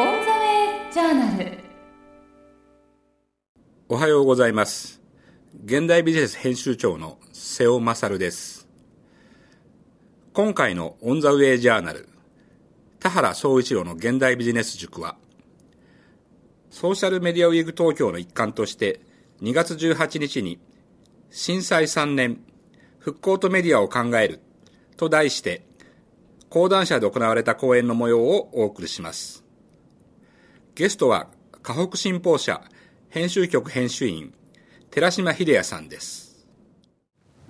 [0.00, 1.58] オンザウェイジャーナル。
[3.86, 5.02] おはようございます。
[5.66, 8.66] 現代ビジネス編集長の瀬尾勝です。
[10.32, 12.08] 今回のオンザウェイジャーナル
[12.98, 15.16] 田原総一郎の現代ビジネス塾は
[16.70, 19.00] ソーシャルメディアウィーク東京の一環として
[19.42, 20.58] 2月18日に
[21.30, 22.40] 震災3年
[23.00, 24.40] 復興とメディアを考える
[24.96, 25.60] と題して
[26.48, 29.49] 講談社で行われた講演の模様をお送りします。
[30.74, 31.26] ゲストは
[31.62, 32.62] 河北新報社
[33.08, 34.32] 編集局編集員
[34.90, 36.46] 寺島秀也さんです。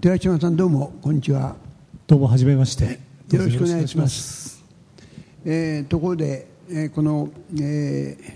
[0.00, 1.56] 寺島さんどうもこんにちは。
[2.06, 2.98] どうもはじめまして。
[3.30, 4.64] よろしくお願いします。
[5.44, 7.28] えー、ところで、えー、この、
[7.60, 8.32] えー、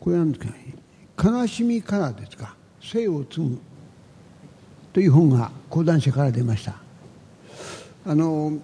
[0.00, 0.46] これなんです
[1.16, 3.58] か、悲しみからですか生を継ぐ
[4.92, 6.74] という本が講談社から出ました
[8.04, 8.58] あの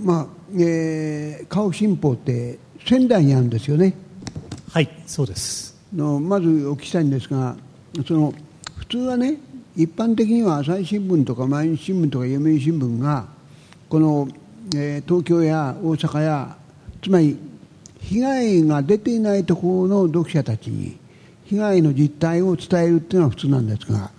[0.00, 3.94] まあ、えー、河北新報って仙台にあるんですよね
[4.70, 5.74] はいそうです。
[5.94, 7.56] のまずお聞きしたいんですが
[8.06, 8.34] その
[8.76, 9.38] 普通はね
[9.74, 13.26] 一般的には朝日新聞とか毎日新聞とか読売新聞が
[13.88, 14.28] この、
[14.76, 16.56] えー、東京や大阪や
[17.02, 17.38] つまり
[18.00, 20.98] 被害が出ていないところの読者たちに
[21.46, 24.10] 被害の実態を伝えるっていうのは普通なんですが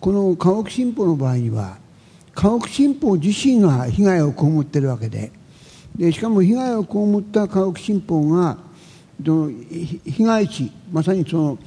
[0.00, 1.78] この河北新報の場合には
[2.34, 5.30] 河北新報自身が被害を被っているわけで
[5.94, 8.58] でしかも被害を被った河北新報が
[9.22, 11.58] 被害地まさにその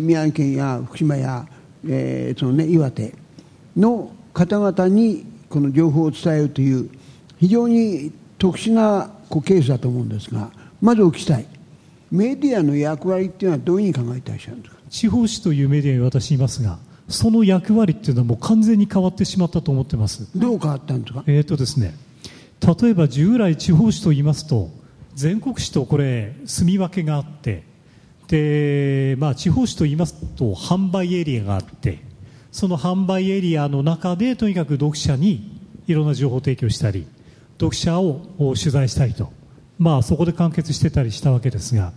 [0.00, 1.46] 宮城県や福島や、
[1.88, 3.14] えーそのね、岩手
[3.76, 6.88] の方々にこの情報を伝えるという
[7.38, 11.46] 非常に特殊なこうケースだと思うんですがまずお聞きしたい
[12.10, 14.80] メディアの役割っていうのはどういうふうに考えていらっしゃるんですか？
[14.90, 20.28] 地方紙というメディアに私いますがその役割っていうのはもう完全に変わってしまったと思ってます。
[20.38, 21.24] どう変わったんですか？
[21.26, 21.94] えっ、とですね。
[22.82, 24.70] 例えば従来地方紙と言いますと
[25.14, 27.64] 全国紙とこれ住み分けがあって
[28.28, 32.00] で、まあ、地方紙と言いますと販売エリアがあって
[32.50, 37.06] その販売エリアの中でとにかく読者にいろんな情報提供したり
[37.58, 39.32] 読者を取材したりと、
[39.78, 41.92] まあ、そこで完結してたりしたわけですが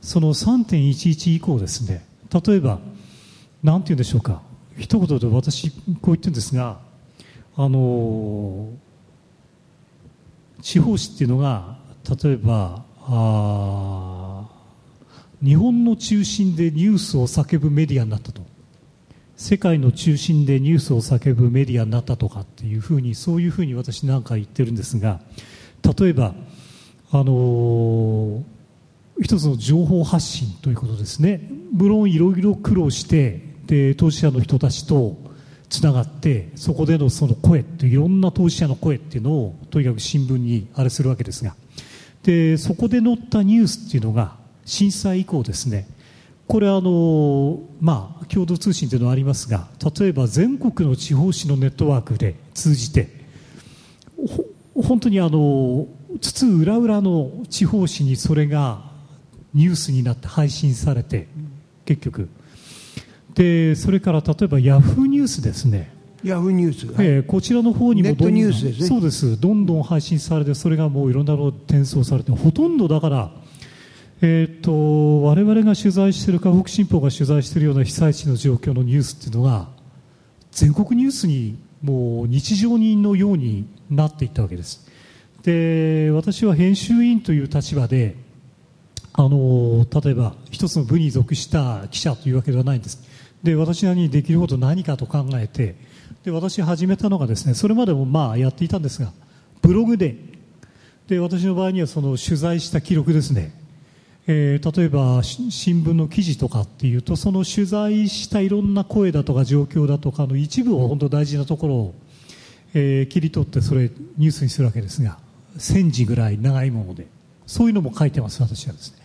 [0.00, 2.78] その3.11以降ですね例えば
[3.62, 4.42] 何て言うんでしょうか
[4.78, 6.78] 一言で私こう言ってるんですが
[7.56, 8.68] あの
[10.62, 14.48] 地方紙っていうのが例えばあ
[15.42, 18.42] 日本の中心でニュースを叫ぶメディアになったと。
[19.40, 25.18] 世界の中心でニュースを叫ぶメディアになったとかっていうふうにそういうふうに私なんか言ってるんですが
[25.98, 26.34] 例えば
[27.10, 28.42] あのー、
[29.22, 31.48] 一つの情報発信ということですね。
[31.72, 35.16] 無論いろいろ苦労してで当事者の人たちと
[35.70, 41.54] つながってそこでのその声っていろんな当事者の声っていうのをとにかく新聞にあれするわけですが
[42.22, 45.88] でそこで載ったニュースっていうのが震災以降ですね。
[46.46, 53.08] これあのまあ共同通信というのはありますが例えば全国の地方紙のネットワークで通じて
[54.74, 55.86] 本当にあの
[56.20, 58.82] 津々浦々の地方紙にそれが
[59.54, 61.28] ニュースになって配信されて
[61.84, 62.28] 結局。
[63.34, 65.99] でそれから例えばヤフーニュースですね。
[66.22, 69.40] ヤフーニュース、はい、えー、こちらの方にもどんどんそうです。
[69.40, 73.30] どんどん配信されてそれがもういろんなの転送されてほとんどだから
[74.22, 79.68] えーと、我々が取材している河北新報が取材しているような被災地の状況のニュースっていうのが
[80.52, 84.86] 全国ニュースにもう日常人のようになっていったわけです。
[85.42, 88.14] で私は編集員という立場で
[89.14, 93.02] あの例えば一つの部に属した記者というわけではないんです。
[93.42, 95.76] で私なりにできること何かと考えて
[96.24, 99.12] で私始めたのがですねそれまでもまあやっていたんですが
[99.62, 100.16] ブログで
[101.08, 103.52] で私の場合にはその取材した記録ですね、
[104.28, 111.94] えー、例えば新聞の記事とかっていうとその取材したいろんな声だとか状況だとかの一部を本当大事なところを、
[112.74, 115.18] えー、切り取ってそれニュースにするわけですが
[115.58, 117.08] 1000字ぐらい長いもので
[117.46, 119.00] そういうのも書いてます私はですね。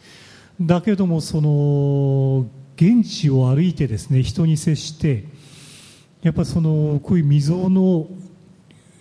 [0.61, 2.45] だけどもその
[2.75, 5.25] 現地を歩いてですね人に接して
[6.25, 8.07] やっぱそのこういう未曾有の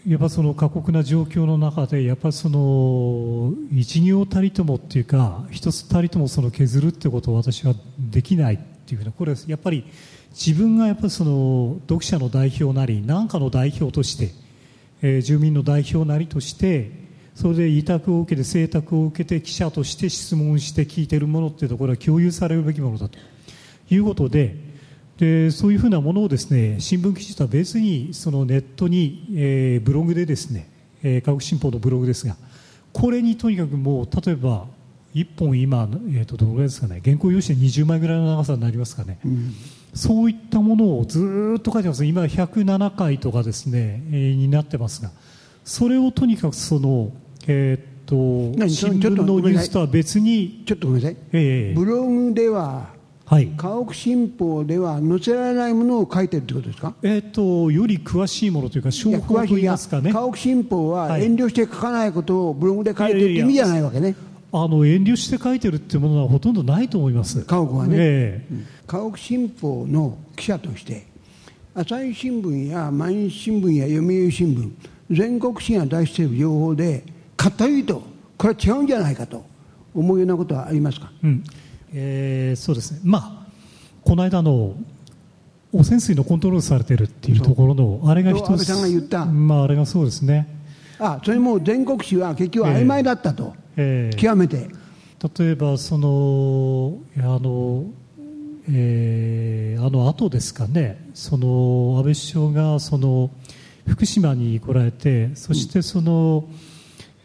[0.07, 9.87] やっぱその過酷な状況の中でやっぱその一行たりともっていうか一つたりともその削るってことを私はできないっていうふうなこれはやっぱり
[10.33, 14.35] 自分がやっぱその読者の代表なり何かの代表として、
[15.01, 16.91] えー、住民の代表なりとして
[17.35, 23.19] それで委託を受けて請託を受けて記者として質問して聞いているものっていうところは共有されるべきものだと
[23.89, 24.74] いうことで
[25.19, 30.69] でそういうふうなものをですね新聞記事とは別にそのネットに、えー、ブログでですね、
[31.03, 32.37] えー、科学新報のブログですが
[32.93, 34.67] これにとにかくもう例えば
[35.15, 39.19] 1本今、えー、とどのぐらいですかね原稿用紙で20枚ぐらいの長さになりますかね、
[39.95, 42.05] そういったものをずーっと書いてます。
[42.05, 45.13] 今107回とかですね、えーになってますが
[45.65, 47.13] それをとにかくその、
[47.47, 48.71] えー、と何？
[48.71, 51.79] 新聞のニュースとは別に、ちょっとごめんなさい、えー。
[51.79, 52.94] ブログでは、
[53.27, 53.47] はい。
[53.57, 56.95] 家屋新報では載せられないものを書いてるってことですか？
[57.03, 60.13] えー、とより詳しいものというか情いや報といいますかね。
[60.13, 61.25] 家屋新報ははい。
[61.25, 64.15] 遠慮して書かないことをブログで書いてるって意味じゃないわけね、
[64.53, 67.41] あの遠慮して書いてるっていうものはほとんどないと思います。
[67.43, 67.97] 家屋はね。
[67.99, 68.65] ええ。
[68.87, 71.07] 家屋新報の記者として
[71.75, 74.71] 朝日新聞や毎日新聞や読売新聞
[75.11, 77.03] 全国紙が出している情報で
[77.37, 78.03] かったりと
[78.37, 79.45] これは違うんじゃないかと
[79.95, 81.11] 思うようなことはありますか？
[81.23, 81.43] うん
[81.95, 83.53] えーそうですね、まあ、
[84.03, 84.75] この間の
[85.73, 88.73] 汚染水のコントロールされてるっていうところの、あれが一つ、
[89.27, 90.47] まあ、あれがそうですね、
[90.99, 94.17] あそれも全国紙は結局曖昧だったと、えー。
[94.17, 94.69] 極めて。
[95.39, 97.87] 例えばそのあの、
[98.71, 103.31] えーあの後ですかね、その安倍首相がその
[103.87, 106.49] 福島に来られて、そしてその、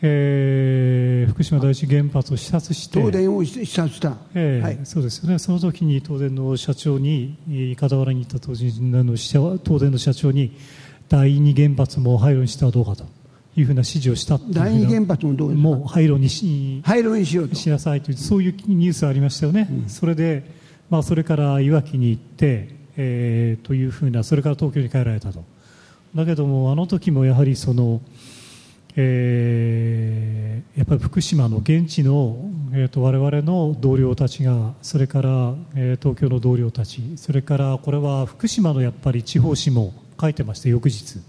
[0.02, 10.58] えー福島第一原発を視察して、東電を視察した、ええはい、そうですよね、その時に東電の社長に、えー傍らにいた当時の社東電の社長に、
[11.08, 13.04] 第二原発も廃炉にしてはどうかと
[13.56, 15.70] いうふうな指示をした第二原発もどうですか？
[15.70, 17.56] もう廃炉にし廃炉にしようと。
[17.56, 20.44] しなさいという、そういうニュースありましたよね、それで、
[20.90, 25.44] まあ、それからいわきに行って、えーというふうな、それから東京に帰られたと。
[26.16, 28.02] だけども、あの時もやはりその、
[29.02, 32.38] えーやっぱり福島の現地の、
[32.74, 35.30] えー、と我々の同僚たちがそれから、
[35.76, 41.20] えー東京の同僚たちそれからこれは福島のやっぱり地方紙も書いてまして翌日。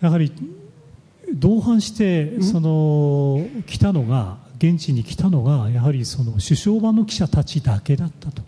[0.00, 0.32] やはり
[1.32, 8.42] 同伴してその来たのが現地に来たのがやはりその首相版の記者たちだけだったと。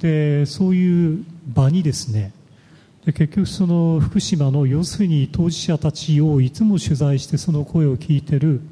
[0.00, 2.32] でそういう場にですね
[3.06, 8.62] で結局その福島の要するに当事者たちをいつも取材してその声を聞いてる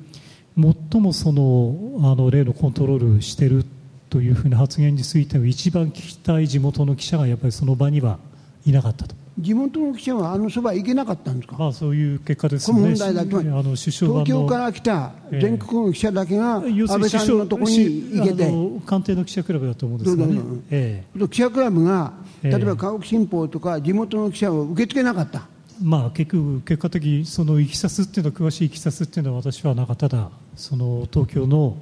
[0.57, 3.65] 最もそのあの例のコントロールしてる
[4.09, 8.19] というふうな発言については一番聞きたい地元の記者がやっぱりその場には
[8.67, 13.61] いなかったと、地元の記者はあのそば行けなかったんですか、まあ、そういう結果ですこのよね問題だけは。
[13.61, 20.41] あの首相東京から来た全国の記者だけが安倍さんのところに行けあて、の官邸の記者クラブだと思うんですがね
[20.71, 21.29] ええ。
[21.29, 22.13] 記者クラブが、
[22.43, 22.51] ええ。
[22.51, 25.49] 例えば家屋新報とか地元の記者を受け付けなかった、
[25.83, 30.31] まあ、結局、結果的にそのいきさつっていうのは詳しいいきさつっていうのは私はなかっただ。
[30.57, 31.79] その東京の、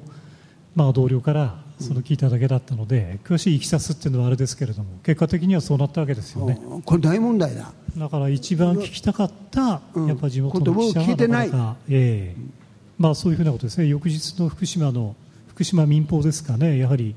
[0.77, 6.61] まあ、同僚からその聞いただけだったので、詳しいいきさつっていうのはあれですけれども結果的にはそうなったわけですよね。
[6.85, 10.07] これ大問題だ、だから一番聞きたかった、うん。
[10.07, 11.51] やっぱ地元の記者がない。
[11.51, 12.61] かええ。
[12.99, 13.87] まあ、そういうふうなことですね。
[13.87, 15.17] 翌日の福島の
[15.49, 16.77] 福島民放ですかね。
[16.77, 17.15] やはり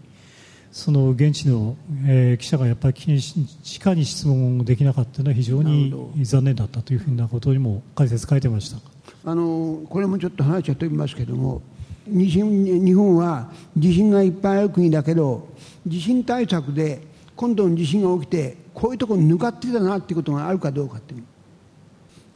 [0.71, 5.93] その現地の、えー記者がやっぱりき直に質問できなかったのは非常に
[6.23, 8.77] 残念だったというふうなことにも解説書いてました。
[9.25, 11.61] あのこれもちょっと話しちゃっておりますけども
[12.05, 15.47] 日本は地震がいっぱいある国だけど
[15.87, 17.01] 地震対策で
[17.35, 21.15] 今度の地震が起きてこういうところに抜かってたなっていうことがあるかどうかって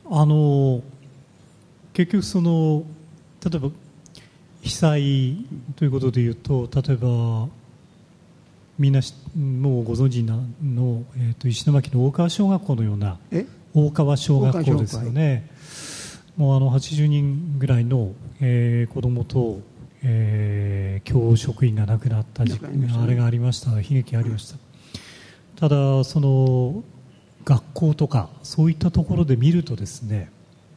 [0.10, 0.82] あの
[1.94, 2.84] 結局その
[3.44, 3.70] 例えば
[4.62, 5.46] 被災
[5.76, 7.48] ということでいうと例えば
[8.80, 13.46] みんなしもうご存知なの、えー、と石巻の大川小学校のようなえ？
[13.74, 15.50] 大川小学校ですよね
[16.38, 19.60] もうあの80人ぐらいの、えー子供と、
[20.04, 23.04] えー教職員が亡くなった事亡くなりましたね。
[23.06, 23.72] あれがありました。
[23.72, 24.58] 悲劇がありました、
[25.56, 26.84] ただその
[27.44, 30.30] 学校とかそういったところで見るとですね、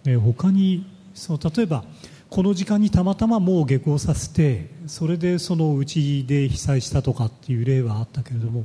[0.07, 1.85] えー他にそう例えば
[2.31, 8.65] この時間にたまたまもう下校させてそれでそのうちで被災したとかっていう例はあったけれども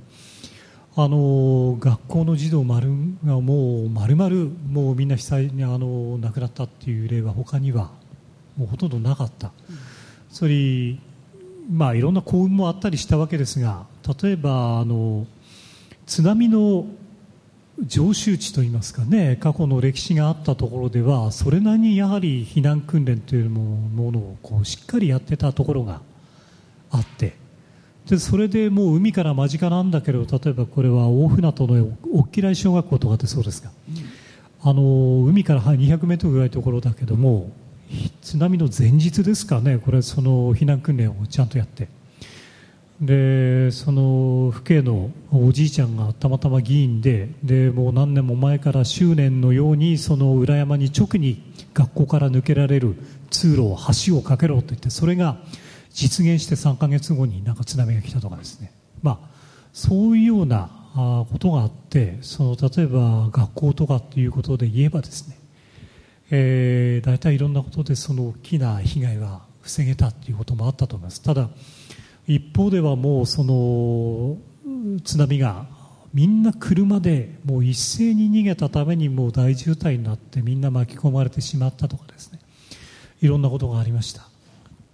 [0.98, 2.90] あの学校の児童丸
[3.26, 7.92] がもう丸々もうみんな被災にあの亡くなったっていう例は他には
[8.56, 9.52] もうほとんどなかった、
[10.32, 10.96] それ
[11.70, 13.86] まあいろんな幸運もあったりしたわけですが
[14.22, 15.28] 例えばあの
[16.06, 16.86] 津波の
[17.82, 26.02] 常習地といいますかね過去の歴史があったところではそれなりにやはり避難訓練というものをこうしっかりやってたところが
[26.90, 27.36] あって
[28.10, 33.72] でそれでもう海から間近なんだけど例えばこれは大船渡の大きらい小学校とかってそうですか、
[34.62, 37.52] あの海から200メートルぐらいのところだけども
[38.22, 39.78] 津波の前日ですかね。
[39.78, 41.88] これその避難訓練をちゃんとやって。
[43.02, 51.44] でその府警のおじいちゃんがたまたま議員ででもう何年も前から執念のようにその裏山に直に
[51.74, 52.96] 学校から抜けられる
[53.30, 55.38] 通路を橋を架けろと言ってそれが
[55.96, 59.30] 実現して3ヶ月後になんか津波が来たとかですね、まあ、
[59.72, 60.70] そういうような
[61.32, 65.38] ことがあってその例えば学校とかっていうことで言えばですね、
[66.32, 71.22] えー、大体いろんなことでその大きな被害は防げたっていうこともあったと思います。
[71.22, 71.50] ただ
[72.28, 74.38] 一方ではもうその
[75.04, 75.66] 津波が
[76.14, 82.40] みんな車でもう一斉に逃げたためにもう大渋滞になってみんな巻き込まれてしまったとかですね。
[83.22, 84.35] いろんなことがありました。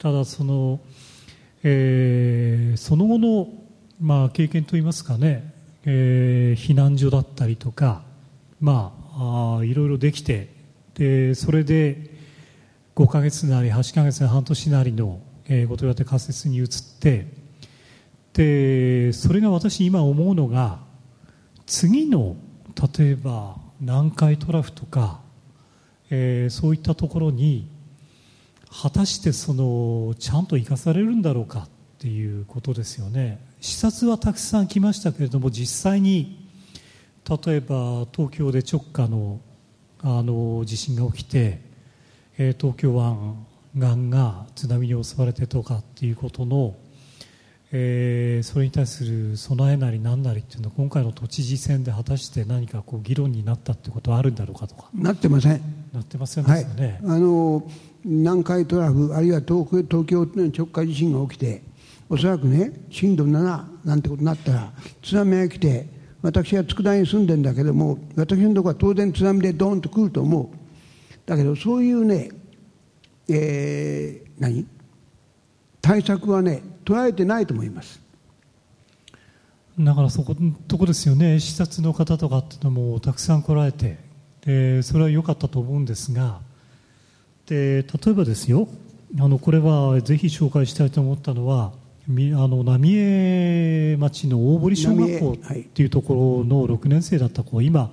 [0.01, 0.79] ただその、
[1.61, 3.47] えー、その後の、
[3.99, 5.53] まあ、経験といいますかね、
[5.85, 8.01] えー、避難所だったりとか
[8.59, 10.49] まああいろいろできて
[10.95, 12.09] でそれで
[12.95, 16.67] 5ヶ月なり8ヶ月なり半年なりの、えー、ことやって仮説に移っ
[16.99, 17.27] て
[18.33, 20.79] でそれが私今思うのが
[21.67, 22.37] 次の
[22.97, 25.19] 例えば南海トラフとか、
[26.09, 27.80] えー、そういったところに
[28.71, 33.45] 果たしてそのちゃんと生かされるんだろうかっていうことですよね。
[33.59, 36.49] 視察はたくさん来ましたけれども実際に
[37.29, 39.39] 例えば東京で直下の
[40.03, 41.61] あの地震が起きて、
[42.37, 46.75] えー、東京湾岸が津波に襲われてとかっていうことの、
[47.73, 54.89] えー、それに対する備えなり何なりっていうのは今回の都知事選で果たして何かこう議論になったってことはあるんだろうかとか。
[54.93, 55.61] なってません。
[55.93, 56.65] なってませんね、はい、
[57.05, 57.63] あの
[58.03, 61.61] 南海トラフあるいは東東京直下地震が起きて
[62.09, 65.87] おそらくね震度7なんてことになったら津波が来て
[66.21, 70.57] 私は佃煮に住んでるんだけども私のところは当然津波でドーンと来ると思う。
[71.25, 72.29] だけどそういうね、
[73.29, 74.67] えー、何？
[75.81, 78.01] 対策はね捉えてないと思います。
[79.79, 81.39] だからそこのとこですよね。
[81.39, 83.97] 視察の方とかっていうのもたくさん来られて。
[84.45, 86.39] でそれは良かったと思うんですが。
[87.45, 88.67] で例えばですよ。
[89.19, 91.73] あのこれはぜひ紹介したいと思ったのは
[92.07, 92.11] あ
[92.47, 97.91] の浪江町の大堀小学校っていうところの6年生だった子、今、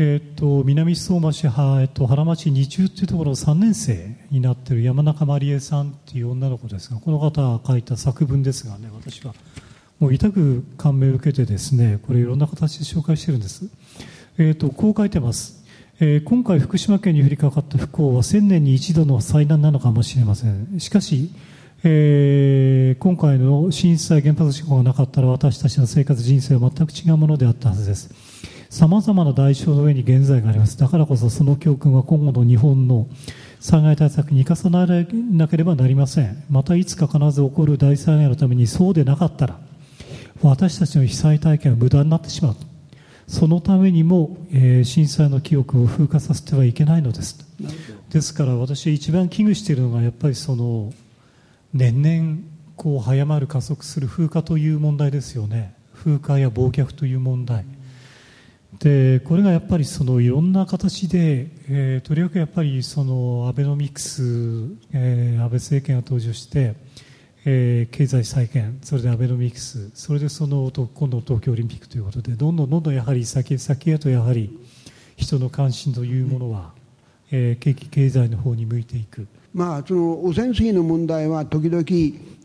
[0.00, 9.34] えーと、南相馬市、えーと、原町二中っていうところの3年生になっている山中まりえさんっていう女の子ですがこの方が書いた作文ですがね私は
[9.98, 13.64] もう痛く感銘を受けてですねこれいろんな形で紹介してるんです、
[14.38, 15.58] えーとこう書いてます。
[16.00, 20.78] えー、今回福島県に降りかかった不幸は1000年に一度の災難なのかもしれません。
[20.78, 21.32] しかし、
[21.82, 28.27] えー、今回の震災原発事故がなかったら私たちの生活人生は全く違うものであったはずです。
[28.70, 30.78] さまざまな代償の上に現在があります。
[30.78, 33.06] だからこそその教訓は今後の日本の
[33.60, 34.86] 災害対策に生かさな
[35.48, 36.44] ければなりません。
[36.50, 39.58] またいつか必ず起こる大災害のためにそうでなかったら
[40.42, 42.56] 私たちの被災体験は無駄になってしまう
[43.26, 47.38] そのためにも、えー、震災の記憶を風化させてはいけないのです。
[48.10, 50.92] ですから私一番危惧しているのがやっぱりその
[51.74, 52.38] 年々
[52.76, 55.74] こう早まる加速する風化という問題ですよね。
[55.94, 57.64] 風化や忘却という問題
[58.80, 64.22] でこれがやっぱりそのいろんな形で、えー、とりわけやっぱりそのアベノミクス、
[64.92, 66.76] えー、安倍政権が登場して
[67.50, 74.58] えー、経済再建、それでアベノミクス、それでその今度東京オリンピックということで、どんどんどんどんやはり先先へとやはり
[75.16, 76.72] 人の関心というものは、
[77.30, 79.26] えー、景気経済の方に向いていく。
[79.54, 81.82] まあ、その汚染水の問題は時々、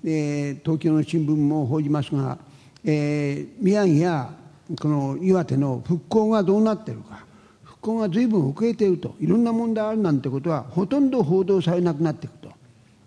[0.05, 2.37] えー、東京の新聞も報じますが、
[2.85, 4.33] えー、宮城や
[4.79, 7.25] この岩手の復興がどうなっているか
[7.63, 12.50] 復興が随分遅れているといろんな問題あるなんてことはほとんど報道されなくなっていくと。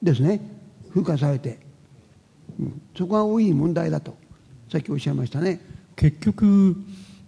[0.02, 0.40] ですね。
[0.90, 1.58] 風化されて。
[2.96, 4.16] そこが多い問題だと
[4.70, 5.60] さっきおっしゃいましたね。
[5.94, 6.76] 結局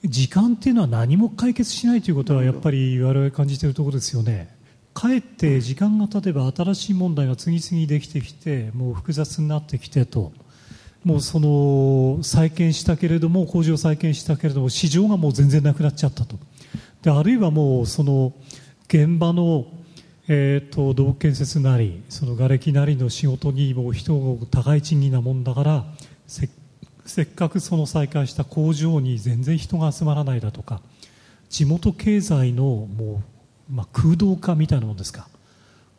[0.04, 4.56] 時間っていうのは何も解決しないということはやっぱり我々感じているところですよね。
[4.94, 10.32] かえって時間が経てば新しい問題が次々できてきてもう複雑になってきてと
[11.04, 16.36] もうその再建したけれども工場再建したけれども市場がもう全然なくなっちゃったと。
[17.02, 18.32] であるいはもうその
[18.88, 19.66] 現場の
[20.30, 25.86] えーと、土木建設なりその瓦礫なりの仕事にも人が高い賃金なもんだから
[26.26, 26.50] せ
[27.06, 30.82] せっかくその再開した工場に全然人が集まらないだとか
[31.48, 33.22] 地元経済のも
[33.70, 35.28] う、まあ、空洞化みたいなものですか。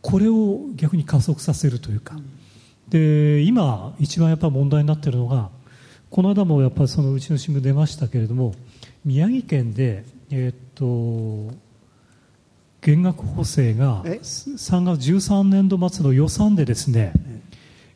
[0.03, 2.15] これを逆に加速させるというか。
[2.89, 5.49] で今一番やっぱ問題になっているのが
[6.09, 8.55] この間もやっぱりそのうちの新聞出ましたけれども
[9.05, 11.51] 宮城県でえっ、と
[12.81, 17.13] 減額補正が3月13年度末の予算でですね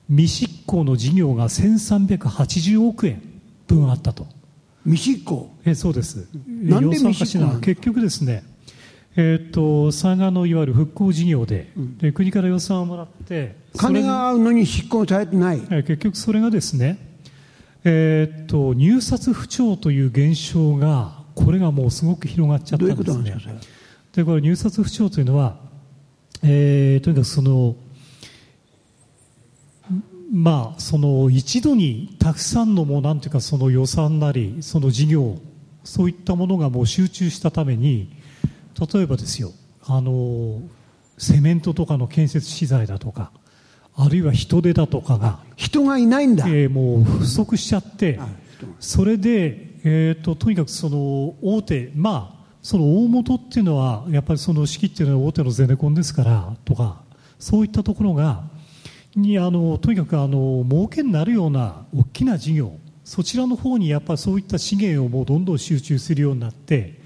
[0.10, 3.22] 未執行の事業が1380億円
[3.68, 4.28] 分あったと。
[4.86, 6.28] 未執行えそうです。
[6.46, 8.44] なんで未執行結局ですね
[9.16, 16.98] えー、と災害のいわゆる復興事業で,、で国から予算をもらって金が合うのに執行されてない、えー結局それがですね、
[17.84, 23.74] えー、と入札不調という現象がこれがもうすごく広がっちゃったどういうんこですねとなんですか。
[24.14, 25.58] でこれ入札不調というのは、
[26.42, 27.76] えーとにかくその
[30.32, 35.38] まあその一度にたくさんのもうなんていうかその予算なりその事業
[35.84, 38.23] そういったものがもう集中したために
[38.92, 39.52] 例えばですよ
[39.86, 40.62] あの
[41.18, 43.32] セメントとかの建設資材だとか
[43.96, 46.48] あるいは人手だとかが人がいないんだ。
[46.48, 48.20] えーもう不足しちゃって
[48.80, 57.02] それで、えー、ととにかくその大手、まあ、その大元っていうのは、やっぱりその式っていうのは大手のゼネコンですからとか、
[57.40, 58.44] そういったところが、
[59.16, 62.74] にあのとにかくあの儲けになるような大きな事業、
[63.04, 67.02] そちらの方にやっぱりそういった資源をもうどんどん集中するようになって、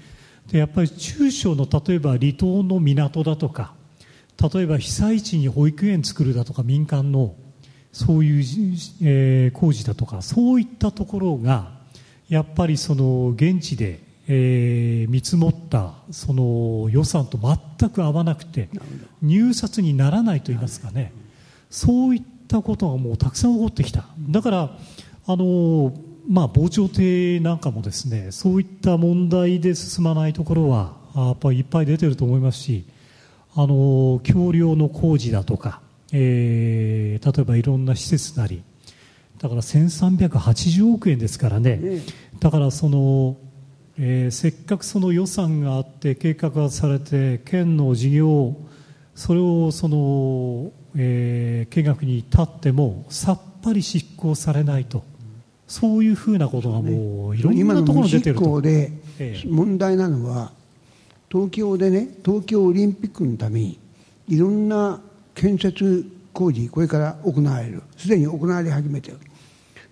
[0.50, 3.74] でやっぱり中小の例えば離島の港だとか、
[4.52, 7.34] 例えば被災地に保育園作るだとか民間の
[7.92, 8.44] そういう、
[9.02, 11.72] えー工事だとかそういったところが
[12.28, 18.68] やっぱりその現地で、えー見積もったその予算と全く合わなくて
[19.22, 21.12] 入札にならないと言いますかね
[21.70, 24.06] そういったことがもうたくさん起こってきた。
[24.30, 24.70] だから
[25.26, 25.92] あの
[26.28, 32.84] まあ防潮堤なんかもですねそういった問題で進まないところはあやっぱりいっぱい出てると思いますし
[33.56, 35.80] あの橋梁の工事だとか、
[36.12, 38.62] えー例えばいろんな施設なり
[39.38, 42.02] だから1380億円ですからね、ね
[42.38, 43.36] だからその、
[43.98, 48.54] えーせっかくその予算があって計画がされて県の事業
[49.14, 55.02] それをその、えー計画に立ってもさっぱり執行されないと
[55.68, 58.42] そういうふうなことがもういろんなところに出てると。
[58.42, 59.48] 行でええ。
[59.48, 60.50] 問題なのは
[61.30, 63.78] 東京でね東京オリンピックのために
[64.28, 65.00] いろんな
[65.34, 67.82] 建設工事これから行われる。
[67.96, 69.18] すでに行われ始めてる。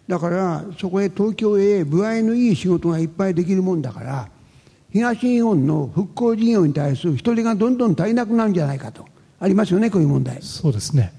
[0.08, 4.28] だからそこへ東京へ具合のいい仕事がいっぱいできるもんだから
[4.92, 9.04] 東日本の復興事業に対する人手がどんどん足りなくなるんじゃないかと。
[9.38, 10.40] ありますよねこういう問題。
[10.40, 11.12] そうですね、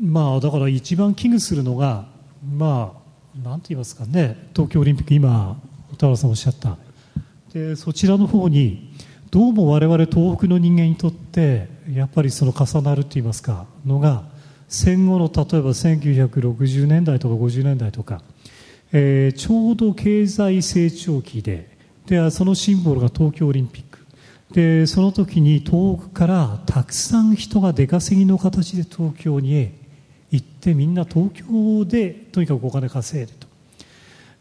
[0.00, 2.08] まあだから一番危惧するのが、
[2.56, 2.99] まあ、
[3.36, 5.56] なんて言いますかね、東京オリンピック、今、
[5.98, 6.76] 田原さんおっしゃった、
[7.52, 8.92] でそちらの方に、
[9.30, 14.24] どうも我々東北の人間にとって、やっぱりその重なると言いますか、のが、
[14.68, 18.20] 戦後の例えば1960年代とか50年代とか、
[18.92, 24.00] えーちょうど経済成長期でで、そのシンボルが東京オリンピック。
[24.52, 29.78] でその時に東北からたくさん人が出稼ぎの形で東京に
[30.30, 33.48] 行ってみんな東京でとにかくお金稼いでと。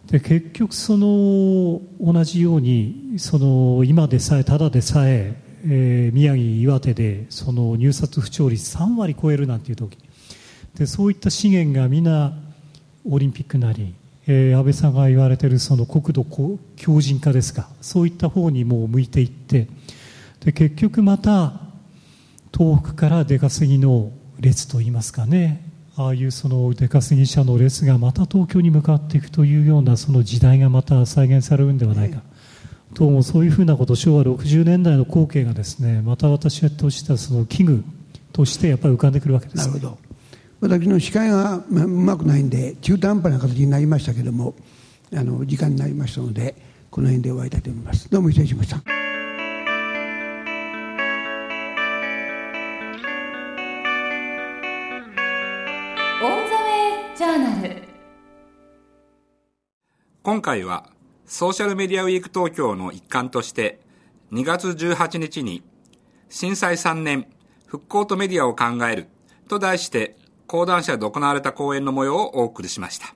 [0.07, 9.97] で結局その同じようにその今でさえただでさええー宮城岩手でその入札不調率3割超えるなんていう時。
[10.75, 12.33] でそういった資源がみんな
[13.09, 13.93] オリンピックなり、
[14.27, 16.23] えー安倍さんが言われているその国土
[16.77, 17.69] 強靭化ですか。
[17.81, 19.67] そういった方にもう向いていって。
[20.39, 21.53] で結局また
[22.57, 25.68] 東北から出稼ぎの列といいますかね。
[25.99, 32.21] ああいうその出稼ぎ者の列がまた東京に向かっていくというようなその時代がまた再現されるんではないか、
[32.93, 37.83] どうもそういうふうなこと昭和60年代の光景がですねまた私はとしたその危惧
[38.31, 39.97] としてやっぱり浮かんでくるわけです、ね、なるほど。
[40.61, 44.55] 私の司会がまうまくないんで中途半端な形になりましたけども
[45.13, 46.55] あの時間になりましたので
[46.91, 48.09] この辺で終わりたいと思います。
[48.09, 48.98] どうも失礼しました
[60.29, 60.85] 今回は
[61.25, 63.79] ソーシャルメディアウィーク東京の一環として
[64.31, 65.63] 2月18日に
[66.29, 67.25] 震災3年
[67.65, 69.07] 復興とメディアを考える
[69.47, 70.15] と題して
[70.45, 73.15] 講談社で行われた講演の模様をお送りしました。